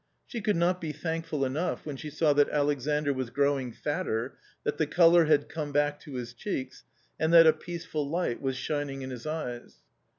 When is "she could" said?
0.25-0.55